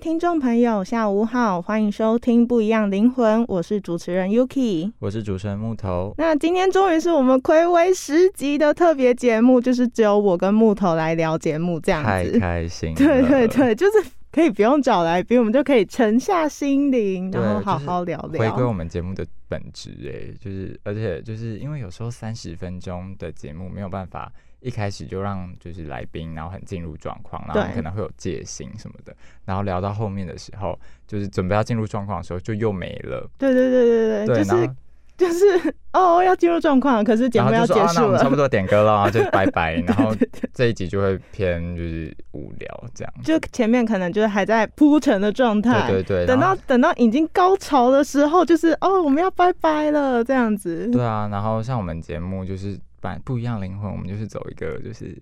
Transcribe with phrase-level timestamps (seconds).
[0.00, 4.90] 听众朋友，下午好，欢迎收听《不一样灵魂》，我是主持人 Yuki。
[4.98, 6.14] 我是主持人木头。
[6.16, 12.40] 那今天终于是我们暌违十集的特别节目，就是只有我跟木头来聊节目这样太子。
[12.40, 12.96] 开心了！
[12.96, 18.64] 对对对，就是可以不用找来宾，我们就可以沉下心灵，然后好就是好聊回归。
[18.64, 33.28] 我们节目的本质，哎，就是而且就是因为有时候三十分钟的节目没有办法一开始就让就是来宾然后很进入状况，然后可能会有戒心什么的，然后聊到后面的时候，就是准备要进入状况的时候就又没了。
[33.38, 34.70] 对对对对对，对，就是
[35.20, 40.16] 就是哦，要进入状况，可是节然目要结束了，们差不多点歌了， 就拜拜，然后
[40.54, 43.12] 这一集就会偏就是无聊这样。
[43.22, 50.88] 就前面可能就是还在铺陈的状态，对对对，等到等到已经高潮的时候，就是哦，我们要拜拜了，这样子。
[50.90, 55.20] 对啊，然后像我们节目就是版不一样灵魂，我们就是走一个就是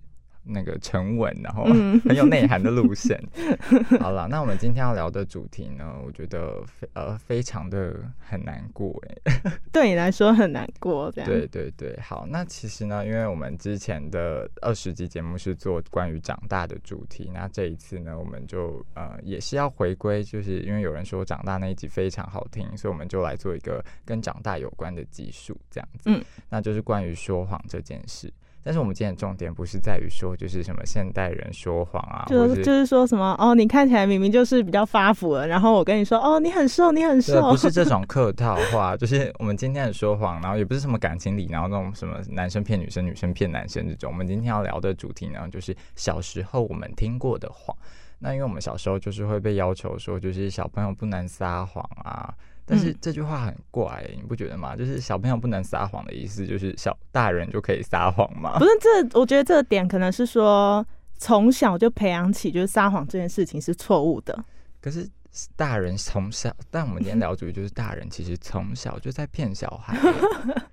[0.48, 3.22] 那个沉稳，然后嗯 很有内涵的路线。
[4.00, 9.52] 好了，那我们今天要聊的主题呢，我觉得非呃非常的很难过哎。
[9.72, 11.30] 对你来说很难过，这样。
[11.30, 26.04] 对对对，好，那其实呢，因为我们之前的二十集节目是做关于长大的主题，那这一次呢，我们就呃也是要回归，就是因为有人说长大那一集非常好听，所以我们就来做一个跟长大有关的集数，这样子。
[26.06, 28.32] 嗯，那就是关于说谎这件事。
[28.68, 44.12] 但是我们今天的重点不是在于说，就是什么现代人说谎啊，就是就是说什么哦，你看起来明明就是比较发福了，然后我跟你说哦，你很瘦，你很，瘦，不是这种客套话，就是我们今天的说谎，然后也不是什么感情里，然后那种什么男生骗女生、女生骗男生这种。
[44.12, 47.74] 我们今天要聊的主题呢，就是小时候我们听过的谎。
[48.18, 52.34] 那因为我们小时候就是会被要求说，就是小朋友不能撒谎啊。
[52.68, 54.76] 但是嗯这句话很怪、你不觉得吗？
[54.76, 58.64] 就是小朋友不能撒谎的意思，就是小大人就可以撒谎吗不？
[58.64, 60.86] 是这，我觉得这个点可能是说
[61.16, 64.44] 从小就培养起，就是撒谎这件事情是错误的。
[64.80, 65.08] 可是
[65.56, 69.96] 大人从小，但我们今天聊主题就是大人其实从小就在骗小孩，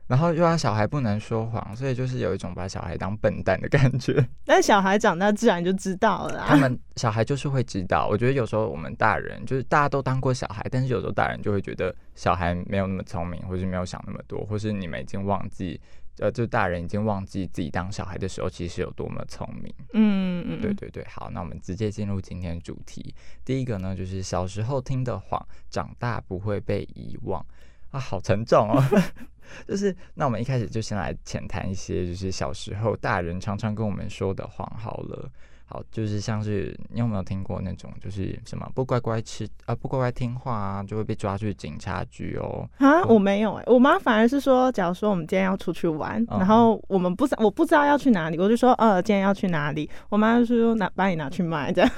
[0.07, 4.25] 然后又要小孩不能说谎，所以就是有一种把小孩当笨蛋的感觉。
[4.45, 6.45] 但小孩长大自然就知道了啊。
[6.47, 15.79] 他们小孩就是会知道，我觉得有时候我们大人就是大家都当过小孩，但是有时候大人就会觉得小孩没有那么聪明，或是没有想那么多，或是你们已经忘记，
[16.19, 19.73] 呃，就大人已经忘记自己当小孩的时候其实有多么聪明。
[19.93, 23.13] 嗯嗯，对对对，好，那我们直接进入今天的主题。
[23.43, 27.45] 第一个呢，就是小时候听的谎，长大不会被遗忘
[27.91, 28.81] 啊，好沉重哦。
[29.67, 35.29] 就是，那我们一开始就先来浅谈一些，就是小时候大人常常跟我们说的谎好了。
[35.67, 42.69] 好，就是像是你有没有听过那种，就是什么不乖乖吃啊，不乖乖听话啊，就会被抓去警察局哦。
[42.77, 51.91] 啊，我没有哎、我妈反而是说，假如说我们今天要出去玩，嗯然后我们不知我不知道要去哪里，我就说呃，今天要去哪里，我妈就说拿把你拿去卖这样。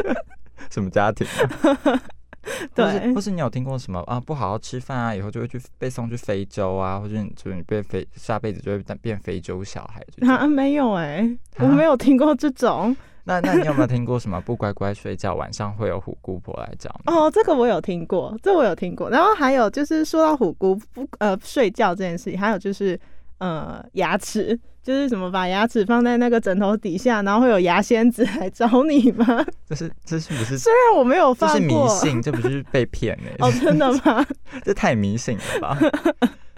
[0.70, 2.02] 什么家庭、啊？
[2.74, 4.18] 对或是你有听过什么啊？
[4.18, 10.02] 不好好吃饭啊，以后就会去被送去非洲啊，或者你就是你被非下辈子就会变变非洲小孩。
[10.26, 12.96] 啊，没有哎、我啊没有听过这种。
[13.24, 17.12] 那那你有没有听过什么不乖乖睡觉，晚上会有虎姑婆来找你？
[17.12, 19.10] 哦，这个我有听过，这我有听过。
[19.10, 22.98] 然后还有就是说到虎姑不呃睡觉这件事情，还有就是
[23.38, 29.26] 呃牙齿，就是什么把牙齿放在那个枕头底下，然后会有牙仙子来找你吗？
[29.68, 30.58] 这是这是不是？
[30.58, 34.26] 虽然我没有这是迷，信，这不是被 骗呢、哦，真的吗？
[34.64, 35.78] 这太迷信了吧？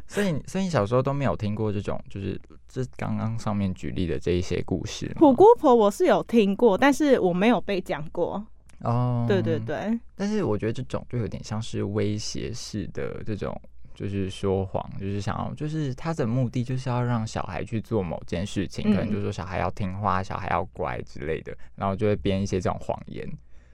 [0.07, 2.37] 所以，所以你小时候都没有听过这种，就是
[2.69, 5.13] 这刚刚上面举例的这一些故事吗。
[5.21, 8.45] 虎姑婆我是有听过，但是我没有被讲过。
[8.81, 9.59] 哦，对对。
[9.61, 13.57] 对，但是我觉得这种就有点像是威胁式的这种，
[14.09, 23.29] 就是说谎，就是想要，就是他的目的就是要让小孩去做某件事情，可能嗯就是说小孩要听话，小孩要乖之类的，然后就会编一些这种谎言。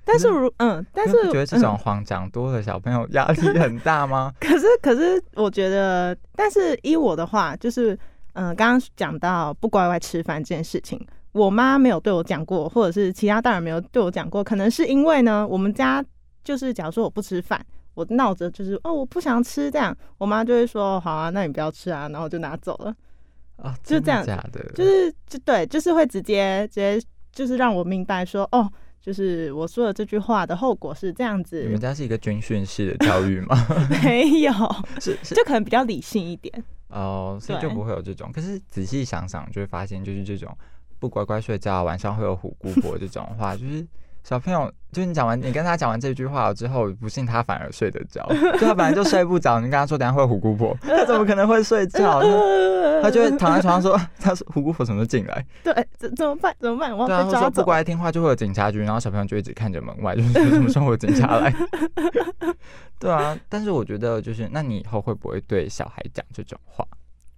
[0.04, 4.32] 但是如嗯，但是你觉得这嗯种谎讲多了，小朋友压力很大吗？
[4.38, 7.98] 可是，可是，我觉得，但是依我的话，就是，
[8.34, 16.04] 嗯、刚刚讲到不乖乖吃饭这件事情，我妈没有对我讲过，或者是其他大人没有对我讲过，可能是因为呢，我们家
[16.44, 17.64] 就是假如说我不吃饭，
[17.96, 22.94] 我闹着就是哦我不想吃这样，我妈就会说好啊，那你不要吃啊，然后就拿走了，
[23.56, 24.62] 啊，就这样子假的？
[24.74, 27.02] 就是就对，就是会直接直接
[27.32, 28.70] 就是让我明白说哦。
[28.98, 33.56] 就是我说的这句话的后果是这样子你，们家是一个军训式的教育吗？
[34.02, 34.52] 没有，
[34.98, 36.64] 是是就可能比较理性一点。
[36.88, 38.32] 哦，所以就不会有这种。
[38.32, 40.52] 可是仔细想想，就会发现，就是这种
[40.98, 43.86] 不乖乖睡觉，晚上会有虎姑婆这种话，就是
[44.26, 48.26] 小朋友，就是你讲完，你跟他讲完这句话了之后，不信他反而睡得着，
[48.58, 52.20] 就他本来就睡不着，你跟他说等下会有虎姑婆， 他怎么可能会睡觉？
[53.00, 55.46] 他就会躺在床上说，他说虎姑婆什么时候进来？
[55.62, 56.52] 对，怎怎么办？
[56.58, 56.90] 怎么办？
[56.96, 57.62] 我要被抓走。
[57.62, 61.54] 乖听话就会有警察局，然后小朋友就一直看着门外，就是说什么时候有警察来？
[62.98, 66.84] 对啊，但是我觉得就是，那你以后会不会对小孩讲这种话？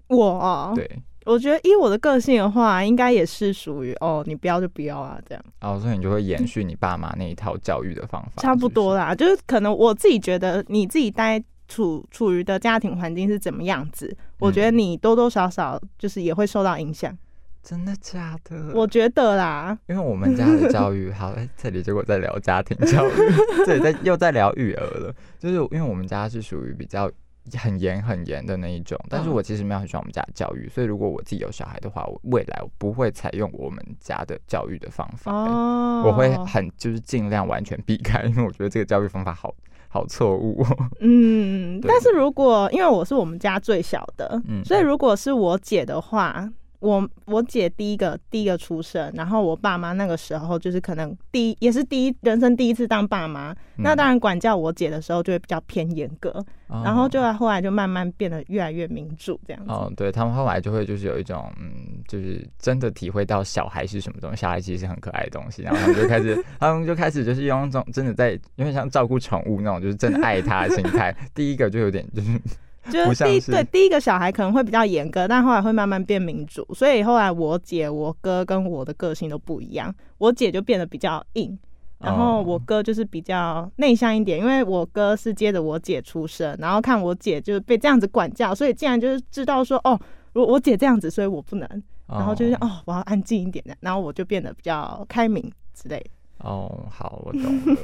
[0.09, 0.91] 我哦，对，
[1.31, 9.15] 我觉得依我的个性的话，应该也是属于哦，你不要就不要啊，这样哦所以你就会延续你爸妈那一套教育的方法，差不多啦。
[9.15, 17.15] 就是可能我自己觉得你自己待处处于的家庭环境是怎么样子，我觉得嗯你多多少少就是也会受到影响。
[17.63, 18.73] 真的假的？
[18.75, 23.13] 我觉得啦，因为我们家的教育， 好，哎、这里结果在聊家庭教育，
[23.67, 27.11] 这里在又在聊育儿了，就是因为我们家是属于比较。
[27.57, 29.33] 很严很严的那一种，但是嗯。
[29.33, 39.55] 我其实没有很喜欢我们家的教育，所以如果我自己有小孩的话，我未来我不会采用我们家的教育的方法、哎哦，我会很就是尽量完全避开，因为我觉得这个教育方法好
[39.89, 40.77] 好错误、哦。
[41.01, 56.33] 嗯，但是如果因为我是我们家最小的，嗯所以如果是我姐的话，我我姐第一个第一个出生，然后我爸妈那个时候就是可能第一也是第一人生第一次当爸妈，那当然管教我姐的时候就会比较偏严格，
[56.69, 59.71] 嗯然后就后来就慢慢变得越来越民主这样子。
[59.71, 71.15] 哦，对他们后来就会就是有一种嗯，就是真的体会到小孩是什么东西，小孩其实是很可爱的东西，然后他们就开始， 他们就开始就是用一种真的在有点像照顾宠物那种，就是真的爱他的心态。
[71.35, 72.41] 第一个就有点就是
[72.91, 81.59] 就是第一对第一个小孩可能会比较严格，但后来会慢慢变民主，所以后来我姐、我哥跟我的个性都不一样，我姐就变得比较硬。
[82.01, 89.99] 然后我哦哥就是比较内向一点，因为我哥是接着我姐出生，然后看我姐就是被这样子管教，所以竟然就是知道说哦，
[90.33, 91.69] 我我姐这样子，所以我不能，
[92.07, 95.43] 然后就是哦，我要安静一点的，然后我就变得比较开明
[95.75, 96.11] 之类的。
[96.39, 97.77] 哦，好，我懂了。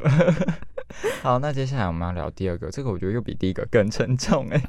[1.23, 4.63] 好，那接下来我们要聊第二个，这个我觉得又比第一个更沉重哎。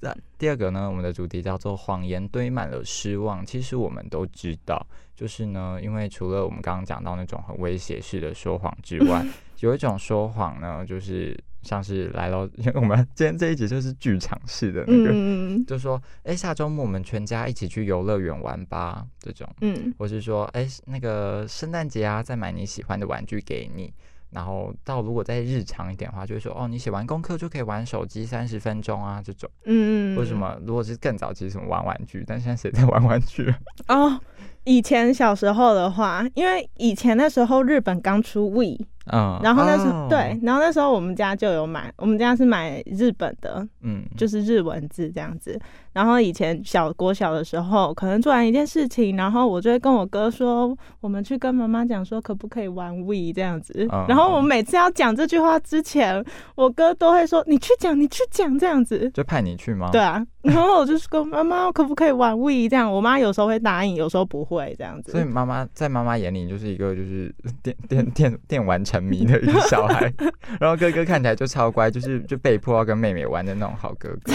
[0.00, 3.44] 那第二个呢，我们的主题叫做“谎言堆满了失望”。
[3.46, 4.86] 其实我们都知道，
[5.16, 9.24] 就是呢，因为除了我们刚刚讲到那种很威胁式的说谎之外，
[9.60, 19.48] 有一种说谎呢，就是像是来了， 因为我们今天这一集就是剧场式的那个，嗯就说，哎、下周末我们全家一起去游乐园玩吧，这种。
[19.60, 23.92] 嗯或是说，哎、那个圣诞节啊，再买你喜欢的玩具给你。
[24.30, 29.48] 然后到如果再日常一点的话，就会说，哦，你写完功课就可以玩手机三十分钟啊，这种。
[29.66, 30.58] 嗯，为什么？
[30.64, 33.54] 如果是更早期，什么玩玩具，但现在谁在玩玩具？
[33.88, 34.18] 哦？
[34.64, 38.78] 以前小时候的话，因为以前那时候日本刚出 We，
[39.10, 45.58] 嗯，然后那时候、哦对，，然后那时候我们家就有买，我们家是买日本的，嗯，就是日文字这样子。
[45.92, 53.86] 然后以前小国小的时候，可能做完一件事情，然后我就会跟我哥说，我们去跟妈妈讲说，可不可以玩 We 这样子。
[53.90, 59.10] 嗯然后我每次要讲这句话之前，我哥都会说，你去讲，你去讲这样子。
[59.12, 59.90] 就派你去吗？
[59.90, 65.12] 对，啊，然后我就说妈妈可不可以玩 We 这样，我妈有时候会答应，有时候不会这样子。
[65.12, 67.32] 所以妈妈在妈妈眼里，就是一个就是
[67.62, 70.12] 电电电电玩沉迷的一个小孩，
[70.60, 74.32] 然后哥哥看起来就超乖，就是就被迫要跟妹妹玩的那种好哥哥。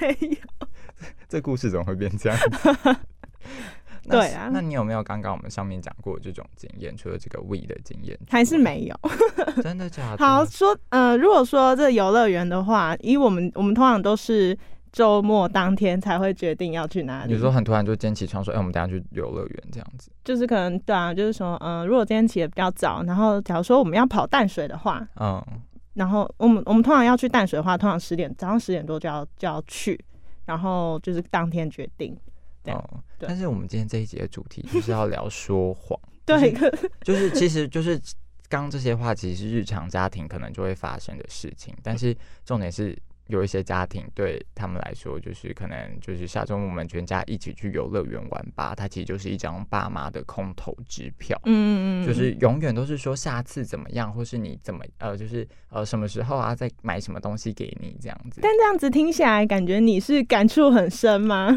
[0.00, 0.36] 没有
[1.28, 2.38] 这故事怎么会变这样？
[4.06, 6.94] 那对啊那你有没有刚刚我们上面讲过这种经验？
[6.94, 8.94] 除了这个 we 的经验还是没有。
[9.62, 10.18] 真的假的？
[10.18, 14.56] 好说，呃，如果说这游乐园的话，以我们我们通常都是
[14.94, 17.32] 周末当天才会决定要去哪里。
[17.32, 20.08] 有时候很突然就今天起床说，哎、我们等下去游乐园这样子。
[20.22, 25.44] 就是可能对啊，就是说，嗯、如果今天起的比较早，然后假如说我们要跑淡水的话，嗯，
[25.94, 29.98] 然后我们我们通常要去淡水的话，通常十点早上十点多就要就要去，
[30.44, 32.16] 然后就是当天决定。
[32.66, 32.80] 哦，
[33.18, 38.00] 对但是我们今天这一节的主题就是要聊说谎， 对，就是就是其实就是
[38.48, 42.96] 刚这些话，其实是日常家庭可能就会发生的事情，但是重点是。
[43.28, 51.40] 有一些家庭对他们来说，就是可能就是下周我们全家一起去游乐园玩吧，它其实就是一张爸妈的空头支票。
[51.44, 58.40] 嗯嗯嗯，就是永远都是说下次怎么样，或是你怎么呃，就是呃什么时候啊，再买什么东西给你这样子。
[58.42, 61.48] 但这样子听起来，感觉你是感触很深吗？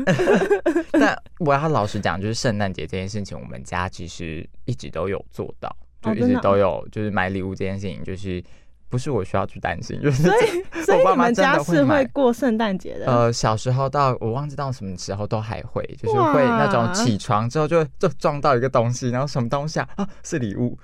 [0.93, 8.41] 那我要老实讲，就是圣诞节这件事情，我们家其实一直都有做到，就一直都有，就是买礼物这件事情，就是
[8.89, 13.06] 不是我需要去担心，就是所以所以我爸妈你们家是会过圣诞节的？
[13.06, 19.89] 呃，小时候到我忘记到什么时候都还会，就是会那种起床之后就就撞到一个东西，然后什么东西啊？
[19.96, 20.77] 啊是礼物，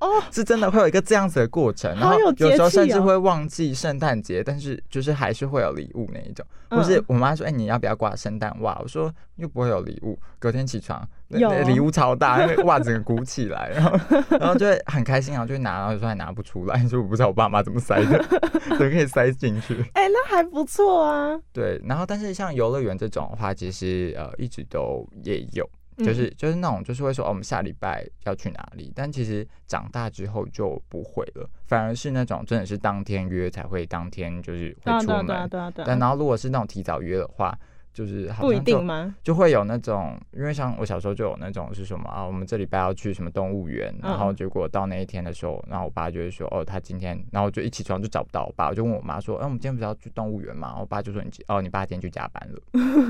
[0.00, 8.76] 哦， 是真的会有一个这样子的过程，然后有有时候甚至会忘记圣诞节，但是就是还是会有礼物那一种，或是嗯我妈说，哎、你要不要挂圣诞袜？
[8.82, 13.98] 我说又不会有礼物，隔天起床，礼物超大，那个袜子鼓起来，然后
[14.40, 18.18] 然后就会很开心，然后就会拿，然后有时候还拿不出来，就我不知道我爸妈怎么塞的，
[18.78, 19.74] 怎么可以塞进去？
[19.92, 21.38] 哎、那还不错啊。
[21.52, 37.56] 对，然后但是像游乐园这种的话，其实呃一直都也有，嗯就是、就是那种就是会说、哦、我们下礼拜要去哪里，但其实长大之后就不会了，反而是那种真的是当天约才会当天就是会出门，对啊，对啊，对啊，对啊，但然后如果是那种提早约的话，
[37.96, 39.14] 就是好不一定吗？
[39.22, 50.76] 就会有那种，因为像我小时候就有那种是什么啊，我们这礼拜要去什么动物园，然后嗯结果到那一天的时候，然后我爸就会说，哦，他今天，然后我就一起床就找不到我爸，我就问我妈说，哎、我们今天不是要去动物园吗？
[50.78, 52.60] 我爸就说你哦，你爸今天去加班了。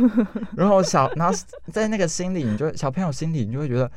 [0.56, 1.34] 然后小，然后
[1.72, 3.90] 在那个心里，你就小朋友心里，你就会觉得。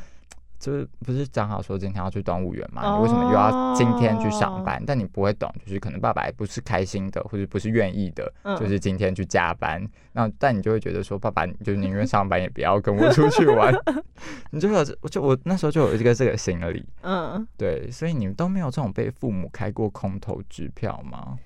[0.60, 2.98] 就是不是讲好说今天要去动物园嘛？
[2.98, 4.84] 你为什么又要今天去上班？
[4.86, 9.82] 但你不会懂，就是可能爸爸也不是开心的，或者不是愿意的，嗯就是今天去加班。
[10.12, 13.74] 那但你就会觉得说，爸爸，你就宁愿上班也不要跟我出去玩。
[14.52, 21.38] 你就会有这，就我那时候就有一个这个心理，嗯对，所以你们都没有这种被父母开过空头支票吗？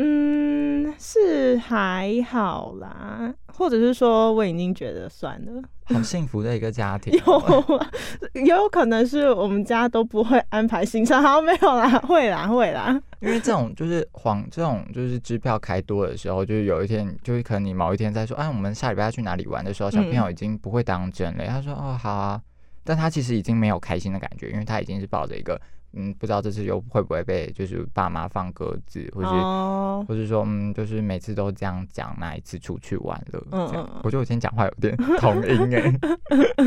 [0.00, 7.80] 嗯，是还好啦，或者是说我已经觉得算了，好幸福的一个家庭 有
[8.34, 21.44] 也有可能是我们家都不会安排行程， 好没有啦，会啦会啦，因为这种就是黄，这种就是支票开多的时候，就是有一天，就是可能你某一天在说，哎，我们下礼拜要去哪里玩的时候，小朋友已经不会当真了。
[21.46, 22.40] 他说，哦，好啊，
[22.84, 25.60] 但他其实已经没有开心的感觉，因为他已经是抱着一个，
[25.92, 33.46] 嗯，不知道这次又会不会被就是爸妈放鸽子，或是、哦，或是说，嗯，就是每次都这样讲，哪一次出去玩了？
[33.52, 33.66] 嗯
[34.02, 35.92] 我觉得我今天讲话有点 同音哎、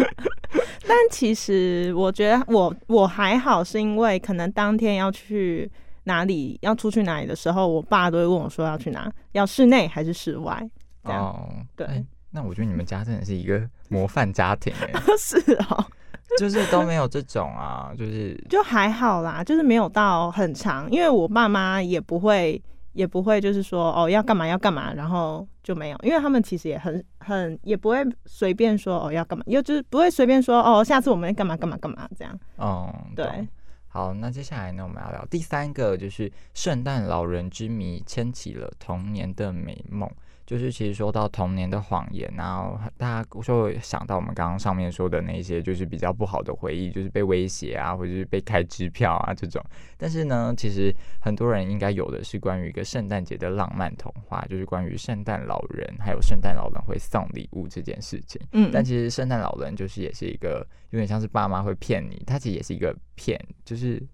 [0.88, 5.72] 但其实我觉得我我还好，是因为可能当天要去
[6.06, 10.70] 哪里，要出去哪里的时候，我爸都会问我说要去哪，要室内还是室外，
[11.04, 11.86] 这样、哦，对。
[11.88, 15.36] 哎那我觉得你们家真的是一个模范家庭哎、 是
[15.70, 15.86] 哦，
[16.40, 22.62] 就是都没有这种啊，就是就还好啦，就是没有到很长，因为我爸妈也不会。
[22.94, 32.38] 也不会就是说哦要干嘛要干嘛，然后就没有，因为他们其实也很很也不会随便说哦要干嘛，又就是不会随便说哦下次我们干嘛干嘛干嘛这样。
[32.58, 33.48] 嗯，对。
[33.88, 40.12] 好，那接下来呢，我们要聊第三个，就是圣诞老人之谜牵起了童年的美梦。
[40.52, 49.64] 就是其实说到童年的谎言，然后大家就会想到我们刚刚上面说的那些，就是比较不好的回忆，就是被威胁啊，或者是被开支票啊这种。
[49.98, 58.42] 但是呢，其实很多人应该有的是关于一个圣诞节的浪漫童话，就是关于圣诞老人还有圣诞老人会送礼物这件事情。
[58.52, 64.06] 嗯，但其实圣诞老人就是也是一个有点像是爸妈会骗你，他其实也是一个骗，就是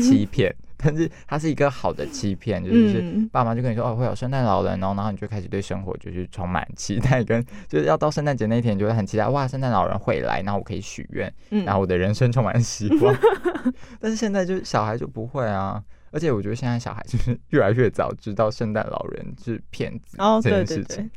[0.00, 13.14] 欺骗，但是它是一个好的欺骗，就是嗯爸妈就跟你说哦会有圣诞老人然后，然后你就开始对生活就是充满期待，跟就是要到圣诞节那一天，你就会很期待哇圣诞老人会来，然后我可以许愿，嗯然后我的人生充满希望。
[14.00, 15.82] 但是现在就是小孩就不会啊。
[16.10, 21.10] 而且我觉得现在小孩就是越来越早知道圣诞老人是骗子哦这件对对事情，对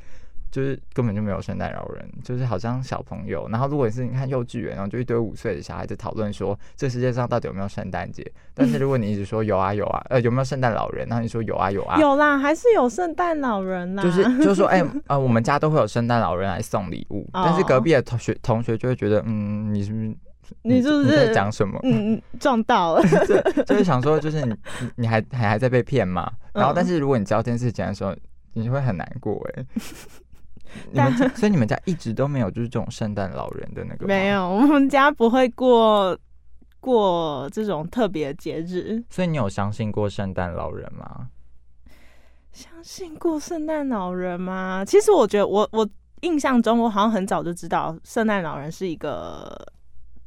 [0.57, 3.47] 就是根本就没有圣诞老人，就是好像小朋友。
[3.51, 8.25] 然后如果是你看幼稚园，然后就一堆五岁的小孩在讨论说这世界上到底有没有圣诞节。
[8.55, 14.01] 但是如果你一直说有啊有啊，呃有没有圣诞老人，然后你说有啊有啊，有啦，还是有圣诞老人啦。
[14.01, 20.15] 就是就是说 哎、呃我们家都会有圣诞老人来送礼物，但是隔壁的同学同学就会觉得嗯你是不是
[20.63, 21.79] 你是不是在讲什么？
[21.83, 26.31] 嗯嗯撞到了， 就就是想说， 就是你你你还还还在被骗嘛？
[26.51, 28.15] 然后，嗯但是如果你知道这件事情的时候，
[28.53, 29.65] 你就会很难过哎。
[30.91, 36.17] 你们家所以你们家一直都没有就是这种圣诞老人的那个吗没，有，我们家不会过
[36.79, 39.03] 过这种特别节日。
[39.09, 41.27] 所以你有相信过圣诞老人吗？
[42.51, 44.83] 相信过圣诞老人吗？
[44.85, 45.87] 其实我觉得我我
[46.21, 49.55] 印象中，我好像很早就知道圣诞老人是一个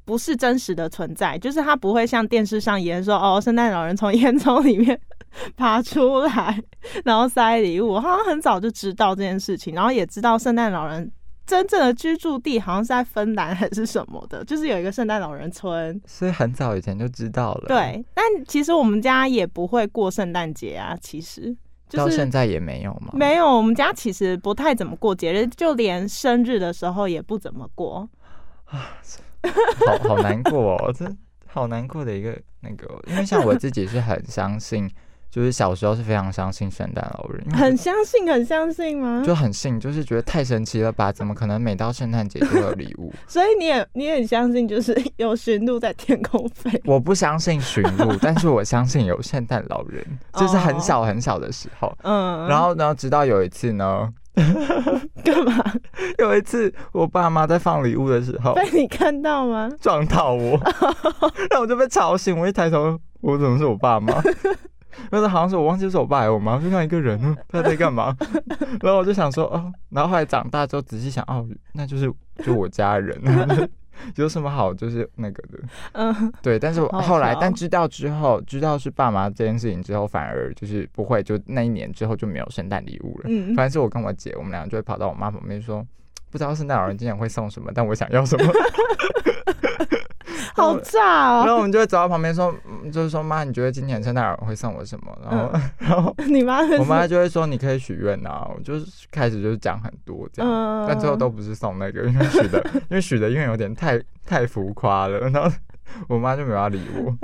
[0.05, 5.01] 不是真实的存在，就是他不会像电视上演说哦，圣诞老人从烟囱里面
[5.57, 6.63] 爬出来，
[7.05, 7.89] 然后塞礼物。
[7.89, 11.11] 我好像很早就知道这件事情，然后也知道圣诞老人
[11.47, 16.01] 真正的居住地好像是在芬兰还是什么的， 就是有一个圣诞老人村。
[16.07, 21.57] 所以很早以前就知道了。，对，但其实我们家也不会过圣诞节啊，其实
[21.89, 23.11] 就是到现在也没有吗？
[23.15, 28.09] 没有，我们家其实不太怎么过节日，就连生日的时候也不怎么过。
[28.67, 28.95] 啊
[29.43, 31.05] 好好难过哦， 这
[31.47, 34.89] 好难过的一个那个哦，因为像我自己是很相信，
[35.31, 39.23] 就是小时候是非常相信圣诞老人，很相信，很相信吗？
[39.25, 41.13] 就很信，就是觉得太神奇了吧？
[41.13, 43.13] 怎么可能每到圣诞节就有礼物？
[43.29, 46.71] 所以你也你也很相信，就是 有驯鹿在天空飞。
[46.85, 51.97] 我不相信驯鹿，但是我相信有圣诞老人，就是很小很小的时候。
[52.03, 55.73] 嗯，然后呢，直到有一次呢，干嘛？
[56.19, 59.71] 有一次我爸妈在放礼物的时候被你看到吗？
[59.81, 60.59] 撞到我，
[61.51, 62.37] 然后我就被吵醒。
[62.37, 64.13] 我一抬头，我怎么是我爸妈？
[65.11, 68.17] 那好像是我忘记是我爸还是我妈，就像一个人呢，他在干嘛？
[68.83, 72.13] 然后我就想说哦，然后后来长大之后仔细想，哦，那就是
[72.45, 73.19] 就我家人，
[74.17, 75.59] 有什么好就是那个的？
[75.93, 83.25] 嗯，对，但是我后来但知道之后，知道是爸妈这件事情之后，反而就是不会，就那一年之后就没有圣诞礼物了。
[83.29, 85.87] 嗯反正是我跟我姐，我们俩就会跑到我妈旁边说，
[86.31, 88.45] 不知道圣诞老人今年会送什么，但我想要什么。
[90.55, 91.45] 好炸哦！
[91.45, 95.19] 然后我们就会走到旁边说，嗯就是说妈，你觉得今年圣诞老人会送我什么？
[95.23, 98.49] 然后， 然后 你妈我妈就会说你可以许愿啊。
[98.55, 105.19] 我就是开始就是讲很多这样，嗯但最后都不是送那个，因为许的， 因为许的愿有点太太浮夸了。
[105.31, 105.51] 然后
[106.09, 107.15] 我妈就没有要理我。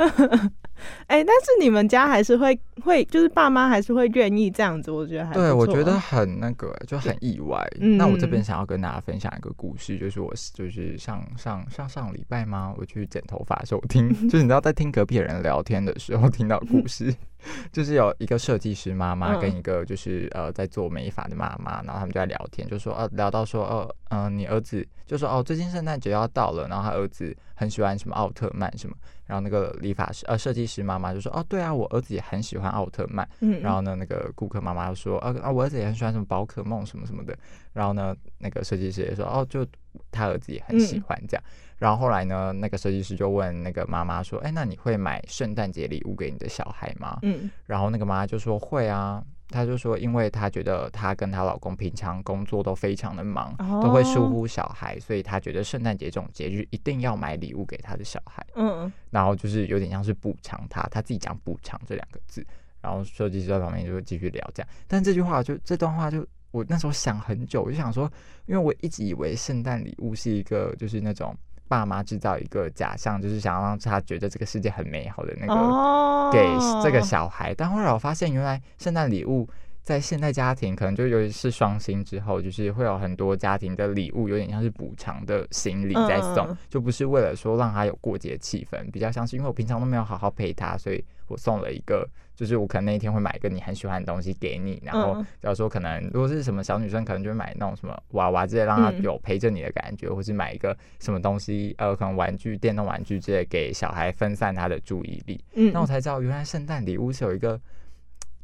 [1.06, 7.66] 哎、但是你们家还是会会，就是爸妈还是会愿意这样子，我觉得还对，我觉得很那个，就很意外。
[7.80, 12.75] 嗯那我这边想要跟大家分享一个故事，就是我就是上上上上礼拜吗？
[12.76, 17.15] 我去剪头发的时候， 我听就是你知道在听隔壁人聊天的时候听到故事，
[17.73, 28.95] 就是有一个设计师妈妈嗯跟一个就是呃在做美发的妈妈，然后他们就在聊天，就说呃聊到说哦嗯、呃你儿子就说哦最近圣诞节要到了，然后他儿子很喜欢什么奥特曼什么，
[29.26, 33.28] 然后那个理发师呃设计师妈妈就说哦对啊我儿子也很喜欢奥特曼。
[33.41, 37.36] 嗯，然后呢，那个顾客妈妈就说，啊啊，我儿子也很喜欢什么宝可梦什么什么的。
[37.73, 39.67] 然后呢，那个设计师也说，哦，就
[40.10, 41.43] 他儿子也很喜欢这样。
[41.76, 47.19] 然后后来呢，那个设计师就问那个妈妈说，哎，那你会买圣诞节礼物给你的小孩吗？
[47.23, 49.23] 嗯然后那个妈妈就说会啊。
[49.49, 58.45] 她就说，因为她觉得她跟她老公平常工作都非常的忙，都会疏哦忽小孩，所以她觉得圣诞节这种节日一定要买礼物给她的小孩。
[58.54, 62.45] 嗯然后就是有点像是补偿他，她自己讲补偿这两个字，
[62.80, 64.69] 然后设计师在旁边就会继续聊这样。
[64.87, 68.11] 但这句话就这段话就我那时候想很久，我就想说，
[68.47, 71.37] 因为我一直以为圣诞礼物是一个就是那种
[71.68, 76.38] 爸妈制造一个假象，就是想要让他觉得这个世界很美好的那个、哦，给
[76.82, 77.54] 这个小孩。
[77.54, 79.48] 但后来我发现，原来圣诞礼物。
[79.86, 95.26] 在现代家庭，可能就尤其是双薪之后，就是会有很多家庭的礼物，有点像是补偿的心理在送，嗯就不是为了说让他有过节气氛，比较像是因为我平常都没有好好陪他，所以我送了一个，就是我可能那一天会买一个你很喜欢的东西给你，然后嗯。
[95.40, 99.00] 假如说可能如果是什么小女生，可能就会买那种什么娃娃之类，让她嗯。
[99.02, 105.40] 有陪着你的感觉，或是买一个什么东西，呃，可能玩具、电动玩具之类，给小孩分散他的注意力。
[105.54, 107.60] 嗯，那我才知道，原来圣诞礼物是有一个，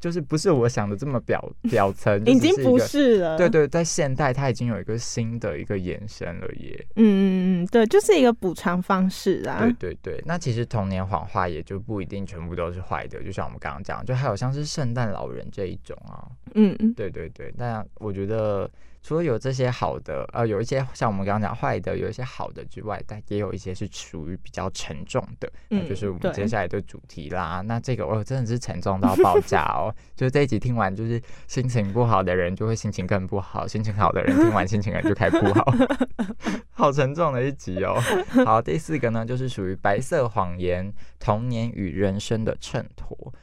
[0.02, 6.86] 就是不是我想的这么表表层，已经不是了，对对，在现代它已经有一个新的一个延伸了耶。
[6.96, 9.60] 嗯嗯嗯，对，就是一个补偿方式啊。
[9.60, 16.26] 对对对，那其实童年谎话也就不一定全部都是坏的，就像我们刚刚讲，就还有像是圣诞老人这一种啊。
[16.54, 18.68] 嗯嗯对对对，那我觉得
[19.02, 27.60] 除了有这些好的，呃，有一些像我们刚刚讲坏的，有一些好的之外，但也有一些是属于比较沉重的，那嗯就是我们接下来的主题啦。
[27.66, 29.92] 那这个哦，真的是沉重到爆炸哦！
[30.14, 35.74] 就是这一集听完，就是心情不好的人就会心情更不好，心情好的人听完心情可能就开始不好，
[36.70, 38.00] 好沉重的一集哦。
[38.44, 43.34] 好，第四个呢，就是属于白色谎言，童年与人生的衬托。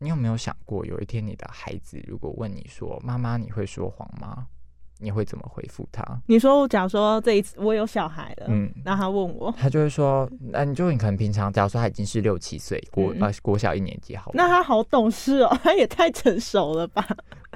[0.00, 4.46] 你有没有想过，有一天你的孩子如果问你说：“妈妈，你会说谎吗？”
[5.00, 6.04] 你会怎么回复他？
[6.26, 17.06] 你说，假如说这一次我有小孩了，嗯，然后他问我，他就会说：“那、你就你可能平常，假如说他已经是六七岁，国、嗯呃国小一年级好，那他好懂事哦，他也太成熟了吧？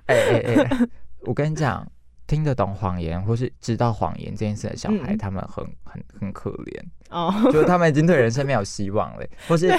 [0.07, 0.89] 哎哎哎，
[1.21, 1.87] 我跟你讲，
[2.27, 9.71] 听得懂谎言或是知道谎言这件事的小孩，嗯他们很很很可怜，哦，就是他们已经对人生没有希望了，或 是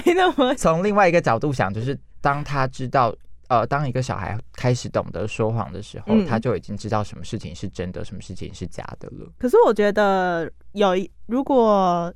[0.58, 3.16] 从另外一个角度想，就是当他知道
[3.48, 9.32] 呃，当一个小孩开始懂得说谎的时候，嗯他就已经知道什么事情是真的，什么事情是假的了。
[9.38, 12.14] 可是我觉得有一，如果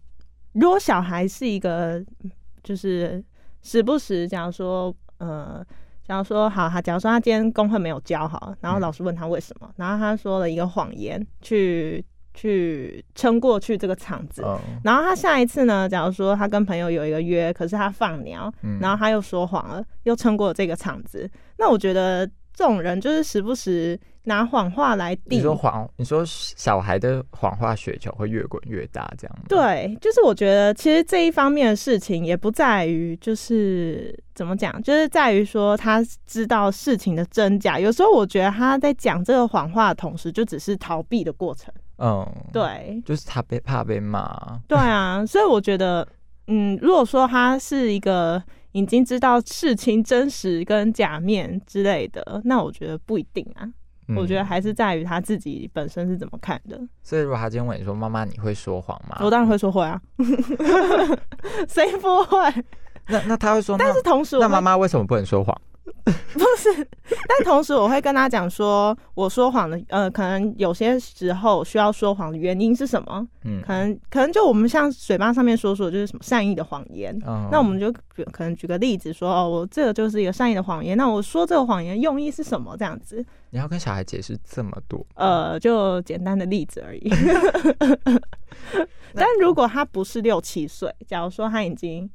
[0.54, 2.04] 如果小孩是一个，
[2.64, 3.24] 就是
[3.62, 5.64] 时不时，假如说，呃，
[6.04, 12.04] 假如说好，他假如说他今天功课没有交好，然后嗯老师问他为什么，然后他说了一个谎言，去
[12.40, 14.42] 去撑过去这个场子。
[14.46, 15.90] 嗯然后他下一次呢？
[15.90, 21.30] 假如说他跟朋友有一个约，可是他放鸟，嗯然后他又说谎了，又撑过了这个场子。
[21.58, 37.80] 那我觉得这种人就是时不时拿谎话来定你说谎，你说小孩的谎话雪球会越滚越大，这样吗？，对，就是我觉得其实这一方面的事情也不在于就是怎么讲，就是在于说他知道事情的真假。
[37.80, 41.74] 有时候我觉得他在讲这个谎话的同时，就只是逃避的过程。
[42.00, 46.08] 嗯，，对，就是他被怕被骂，对啊，所以我觉得，
[46.48, 53.68] 嗯，如果说他是一个已经知道事情真实跟假面之类的，那我觉得不一定啊。
[54.16, 56.82] 我觉得嗯还是在于他自己本身是怎么看的。
[57.04, 60.02] 所以如果他今天问你说：“妈妈，你会说谎吗？”我当然会说会啊，
[61.70, 62.66] 谁不会？
[63.08, 65.56] 那那他会说，但是同时那妈妈为什么不能说谎？
[66.06, 66.88] 不是，
[67.28, 73.28] 但同时我会跟他讲说，我说谎的，呃，可能有些时候需要说谎的原因是什么？
[73.46, 77.18] 嗯可能可能就我们像嘴巴上面说说就是什么善意的谎言。
[77.26, 80.98] 嗯那我们就举可能举个例子说，哦，我这个就是一个善意的谎言。
[80.98, 82.76] 那我说这个谎言用意是什么？
[82.78, 87.10] 这样子，你要跟小孩解释这么多，呃，就简单的例子而已。
[89.16, 92.10] 但如果他不是六七岁，假如说他已经，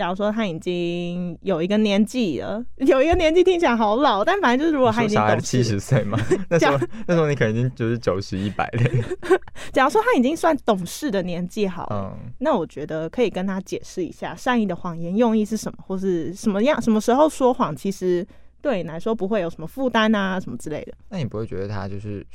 [0.00, 8.82] 假如说他已经有一个年纪了，有一个年纪听起来好老，但反正就是如果他已经七，十岁嘛， 那时候 那时候你可能已经就是九十一百了。
[9.74, 12.16] 假如说他已经算懂事的年纪好了。
[12.16, 18.26] 嗯，那我觉得可以跟他解释一下善意的谎言用意是什么，或是什么样、什么时候说谎，其实
[18.62, 20.94] 对你来说不会有什么负担啊，什么之类的。
[21.10, 22.26] 那你不会觉得他就是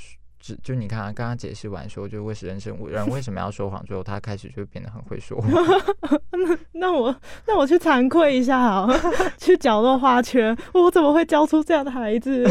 [0.45, 5.49] 只就你看他刚刚解释完说，就为什人生人为什么要说谎之后，他开始就变得很会说谎。
[6.73, 7.15] 那我
[7.47, 8.87] 那我去惭愧一下好，
[9.39, 12.43] 去角落花圈，我怎么会教出这样的孩子？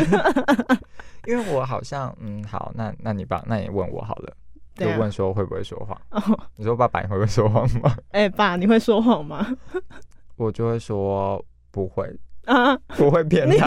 [1.28, 4.36] 因为我好像嗯好，那那你爸，那你问我好了，
[4.74, 5.96] 就问说会不会说谎？
[6.10, 7.94] 哦，你说爸爸你会不会说谎吗？
[8.10, 9.56] 哎、爸，你会说谎吗？
[10.34, 12.12] 我就会说不会，
[12.46, 13.66] 啊， 不会骗他，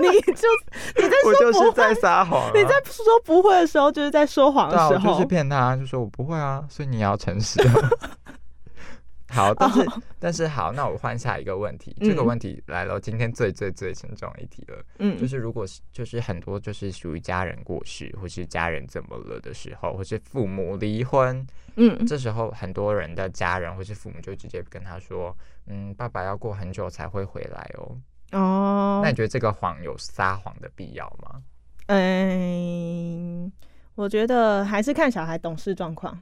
[0.00, 0.48] 你 就
[0.96, 2.50] 你在说不就是在，撒谎、啊。
[2.54, 5.10] 你在说不会的时候，就是在说谎的时候。
[5.12, 7.60] 我就是骗他，就说我不会啊，所以你也要诚实。
[9.30, 10.02] 好，但是、哦。
[10.18, 12.26] 但是好，那我换下一个问题，这个嗯。
[12.26, 22.06] 问题来了，今天最最最沉重的一题了，嗯，就是如果是就是很多就是属于家人过世，或是家人怎么了的时候，或是父母离婚，嗯。
[22.06, 25.36] 这时候很多人的家人或是父母就直接跟他说，
[25.66, 27.96] 嗯，爸爸要过很久才会回来哦。
[28.32, 29.00] 哦。
[29.02, 31.42] 那，你觉得这个谎有撒谎的必要吗？
[31.86, 33.52] 嗯，
[33.94, 36.18] 我觉得还是看小孩懂事状况。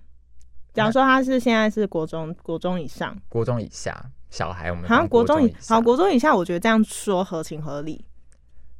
[0.76, 3.98] 假如说他是现在是国中，国中以上，国中以下
[4.30, 8.04] 小孩，我们好像国中以好国中以下，我觉得这样说合情合理。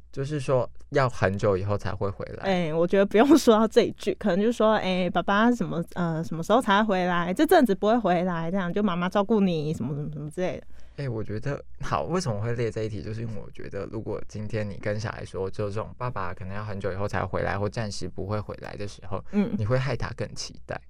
[0.09, 2.43] 就是说要很久以后才会回来。
[2.43, 7.31] 哎、我觉得不用说到这一句，可能就说，哎、爸爸什么呃什么时候才会回来？
[7.33, 10.65] 这阵子不会回来，这样就妈妈照顾你，什么什么什么之类的。
[10.95, 13.03] 哎、我觉得好，为什么会列这一题？
[13.03, 20.81] 就是因为我觉得，如果今天你跟小孩说，就这种爸爸可能要很久以后才回来，或暂时不会回来的时候，嗯，你会害他更期待，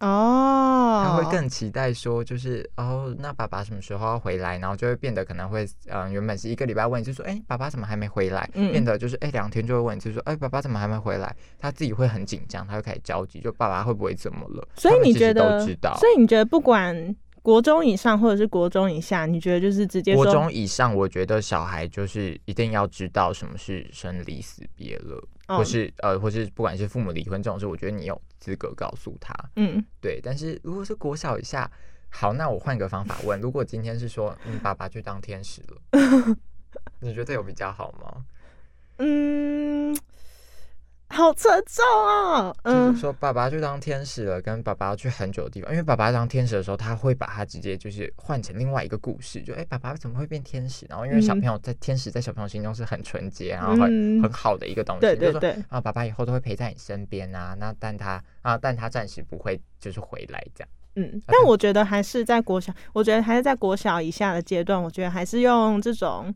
[0.00, 4.58] 哦，他会更期待说，就是哦，那爸爸什么时候要回来？
[4.58, 8.48] 然后就会变得可能会，嗯、原本是一个礼拜问一次说，哎、爸爸怎么还没回来？
[8.54, 11.34] 嗯变得就是哎，两、天就会问一次说，哎、爸爸怎么还没回来？
[11.58, 14.66] 他自己会很紧张，他会开始焦急，就爸爸会不会怎么了？
[14.74, 25.16] 所以你觉得所以你觉得不管国中以上或者是国中以下，你觉得就是直接国说中以上，我觉得小孩就是一定要知道什么是生离死别了，
[25.48, 29.34] 哦或是呃，或是不管是父母离婚这种事，我觉得你有资格告诉他。
[29.56, 31.70] 嗯对，但是如果是国小以下，
[32.10, 36.36] 好，那我换个方法问，如果今天是说，嗯，爸爸去当天使了，
[37.00, 38.24] 你觉得有比较好吗？
[38.98, 39.96] 嗯，
[41.10, 42.56] 好沉重哦。
[42.62, 50.86] 嗯说爸爸去当天使了，跟爸爸要去很久的地方，因为爸爸当天使的时候，他会把他直接就是换成另外一个故事，就哎、爸爸怎么会变天使？
[50.88, 60.68] 然后因为小嗯朋友在天使在小朋友心中是很纯洁，然后很、嗯很好的一个东西，就说对对对，啊，爸爸以后都会陪在你身边啊，那但他啊，但他暂时不会就是回来这样。
[60.96, 66.34] 嗯，但我觉得还是在国小，我觉得还是在国小以下的阶段，我觉得还是用这种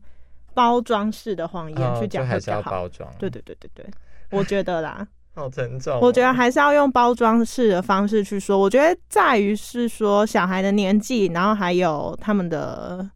[0.53, 2.71] 包装式的谎言哦去讲就还是要会比较好。
[2.71, 3.85] 包装，对，对对对对，
[4.31, 8.57] 我觉得啦， 好沉重哦、我觉得还是要用包装式的方式去说。
[8.57, 13.09] 我觉得在于是说小孩的年纪，然后还有他们的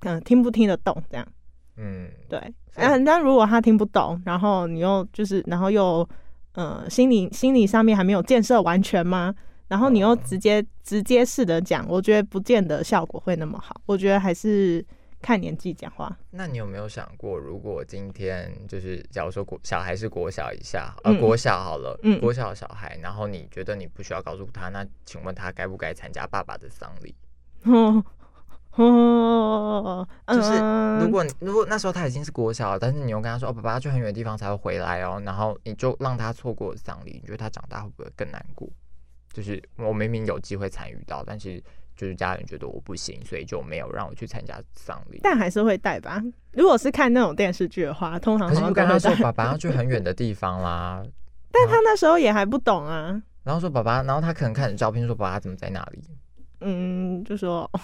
[0.00, 1.26] 嗯听不听得懂这样。
[1.76, 2.38] 嗯，对，
[2.72, 6.08] 所以嗯，但如果他听不懂，然后你又就是，然后又
[6.54, 9.34] 呃心理心理上面还没有建设完全吗？
[9.66, 13.80] 然后你又哦直接直接式的讲，我觉得不见得效果会那么好。
[13.86, 14.84] 我觉得还是
[15.24, 16.14] 看年纪讲话。
[16.30, 27.14] 那你有没有想过，如果今天就是假如说国小孩是国小以下，呃，嗯国小好了，嗯国小小孩，然后你觉得你不需要告诉他，那请问他该不该参加爸爸的丧礼？
[27.64, 28.04] 哦
[28.76, 38.68] 哦，就是嗯如果如果那时候他已经是国小了，但是你又跟他说哦，爸爸要去很远的地方才会回来哦，然后你就让他错过丧礼，你觉得他长大会不会更难过？
[39.32, 41.62] 就是我明明有机会参与到，但是
[41.96, 45.20] 就是家人觉得我不行，所以就没有让我去参加丧礼。
[45.22, 46.22] 但还是会带吧。
[46.52, 49.14] 如果是看那种电视剧的话，通常可是跟他说。
[49.16, 51.02] 爸爸要 去很远的地方啦，
[51.52, 53.22] 但他那时候也还不懂啊。
[53.42, 56.02] 然后说爸爸，然后他可能看你照片说爸爸怎么在那里？
[56.60, 57.80] 嗯，就说哦，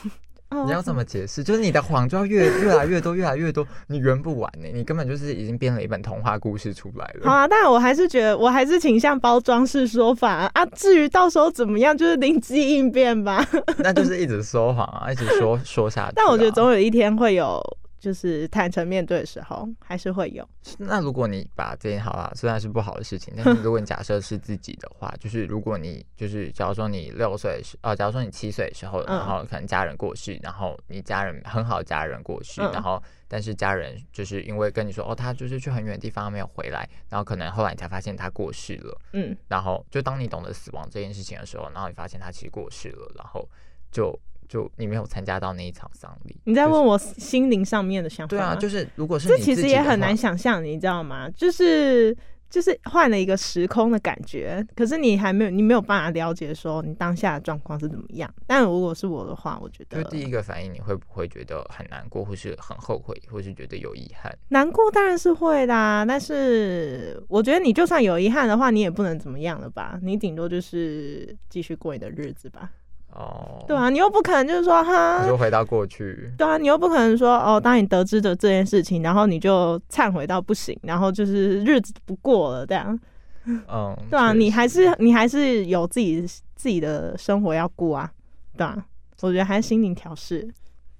[0.66, 1.44] 你要怎么解释？
[1.44, 7.20] 就是你的谎就要越越来越多，越来越多，你圆不完呢、你根本就是已经编了一本童话故事出来了。
[7.24, 10.66] 好啊，但我还是觉得，我还是倾向包装式说法啊。
[10.74, 13.46] 至于到时候怎么样，就是灵机应变吧。
[13.78, 16.12] 那就是 一直说谎啊，一直说说下去、啊。
[16.16, 17.62] 但我觉得总有一天会有，
[18.00, 20.48] 就是坦诚面对的时候，还是会有。
[20.78, 29.18] 那如果你把这件好啦，虽然是不好的事情，但是如果你 假设是自己的话，就是如果你就是假如说你六岁的时，呃，假如说你七岁的时候，嗯。
[29.18, 32.72] 然后可能家人过世，然后你家人很好的家人过世，嗯。
[32.72, 43.46] 然后但是家人就是因为跟你说哦，他就是去很远的地方没有回来，然后可能后来你才发现他过世了，嗯，然后就当你懂得死亡这件事情的时候，然后你发现他其实过世了，然后
[43.92, 44.18] 就
[44.50, 46.36] 就你没有参加到那一场丧礼。
[46.42, 48.42] 你在问我心灵上面的想法吗？
[48.42, 51.30] 对啊，就是如果是这其实也很难想象，你知道吗？
[51.30, 52.16] 就是
[52.50, 58.28] 就是换了一个时空的感觉，可是你还没有，你没有办法了解说你当下的状况是怎么样。
[58.44, 64.36] 但如果是我的话，我觉得就第一个反应，你会不会觉得很难过，或是很后悔，或是觉得有遗憾？
[64.48, 69.96] 难过当然是会啦，但是我觉得你就算有遗憾的话，你也不能怎么样了吧？
[70.02, 72.68] 你顶多就是继续过你的日子吧。
[73.12, 82.98] 哦，对，啊，你又不可能就是说哈你，就回到过去，对啊，你又不可能说哦，当你得知的这件事情，然后你就忏悔到不行，然后就是日子不过了这样。
[83.44, 86.22] 嗯， 对啊，你还是你还是有自己
[86.54, 88.10] 自己的生活要过啊，
[88.56, 88.84] 对啊，
[89.22, 90.48] 我觉得还是心灵调试。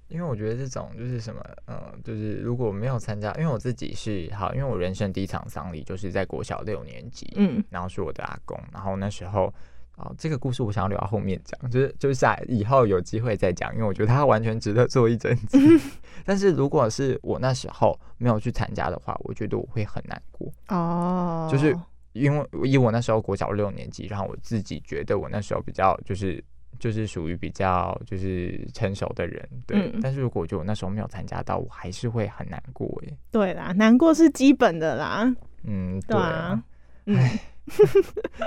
[0.09, 9.53] 因为我觉得这种就是什么，嗯，就是如果没有参加，因为我自己是好，因为我人生第一场丧礼就是在国小六年级，嗯然后是我的阿公，然后那时候。
[10.01, 15.59] 哦，这个故事我想要留到后面讲，就是就是下以后有机会再讲，因为我觉得它完全值得做一整集。
[16.25, 20.51] 但是如果是我那时候没有去参加的话，我觉得我会很难过。
[20.69, 21.75] 哦，就是
[22.13, 26.43] 因为以我那时候国小六年级，然后我自己觉得我那时候比较就是
[26.79, 29.79] 就是属于比较就是成熟的人，对。
[29.93, 33.17] 嗯但是如果我觉得我那时候没有参加到，我还是会很难过耶。
[33.31, 35.31] 对啦，难过是基本的啦，
[35.63, 36.63] 嗯，对啊啊。，
[37.05, 37.39] 嗯，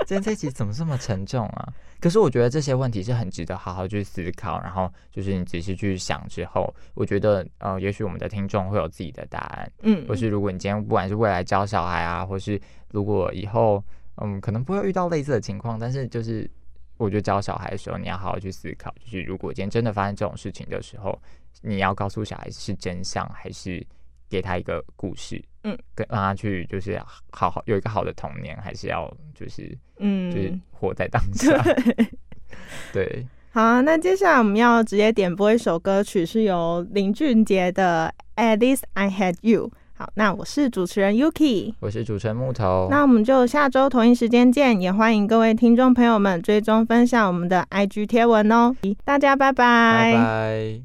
[0.05, 1.73] 今 天这一集怎么这么沉重啊？
[2.01, 9.71] 可是我觉得这些问题是很值得好好去思考，然后就是你仔细去想之后，我觉得呃，也许我们的听众会有自己的答案。
[9.83, 13.83] 嗯，或是如果你今天不管是未来教小孩啊，或是如果以后
[14.17, 16.49] 嗯可能不会遇到类似的情况，但是就是
[16.97, 21.17] 我觉得教小孩的时候，你要好好去思考，就是如果今天真的发生这种事情的时候，
[21.61, 23.85] 你要告诉小孩是真相，还是
[24.29, 32.07] 给他一个故事，嗯，跟让他去就是好好有一个好的童年，还是要就是嗯就是嗯，活在当下，对。
[32.93, 39.69] 对，好啊，那接下来我们要直接点播一首歌曲，是由林俊杰的《At Least I Had You》。
[39.97, 41.73] 好，那我是主持人 Yuki。
[41.79, 48.75] 我是主持人木头，那我们就下周同一时间见，也欢迎各位听众朋友们追踪分享我们的 IG 贴文哦。
[49.03, 50.81] 大家拜拜拜。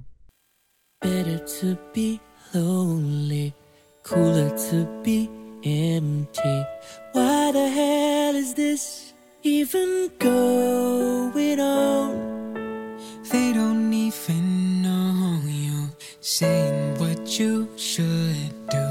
[1.92, 2.20] Be
[2.55, 3.55] lonely,
[4.03, 5.31] cooler to be
[5.65, 6.65] empty.
[7.13, 12.97] Why the hell is this even going on?
[13.31, 18.85] They don't even know you, saying what you should do.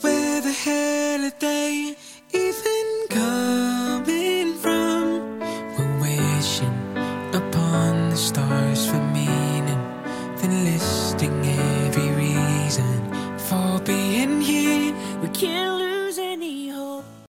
[0.00, 1.94] Where the hell are they
[2.32, 5.38] even coming from?
[5.78, 6.96] We're wishing
[7.32, 9.05] upon the stars for
[15.36, 15.75] cute